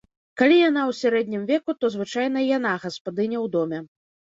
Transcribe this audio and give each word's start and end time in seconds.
Калі 0.41 0.55
яна 0.61 0.81
ў 0.93 0.99
сярэднім 1.01 1.45
веку, 1.51 1.71
то 1.79 1.85
звычайна 1.99 2.49
яна 2.57 2.77
гаспадыня 2.91 3.37
ў 3.45 3.59
доме. 3.61 3.89